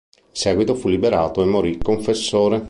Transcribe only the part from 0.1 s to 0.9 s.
In seguito fu